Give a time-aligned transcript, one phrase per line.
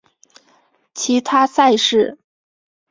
[0.95, 2.17] 其他赛事